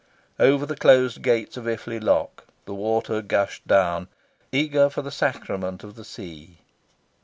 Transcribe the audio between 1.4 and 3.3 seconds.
of Iffley lock, the water